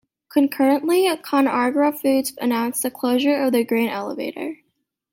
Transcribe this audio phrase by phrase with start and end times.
[0.29, 4.57] Concurrently, ConAgra Foods announced the closure of the grain elevator.